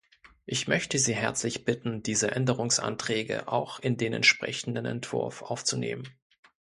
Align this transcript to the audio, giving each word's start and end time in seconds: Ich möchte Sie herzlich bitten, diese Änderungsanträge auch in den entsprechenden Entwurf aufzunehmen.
Ich 0.47 0.67
möchte 0.67 0.97
Sie 0.97 1.13
herzlich 1.13 1.63
bitten, 1.63 2.01
diese 2.01 2.31
Änderungsanträge 2.31 3.47
auch 3.47 3.77
in 3.79 3.97
den 3.97 4.13
entsprechenden 4.13 4.83
Entwurf 4.85 5.43
aufzunehmen. 5.43 6.07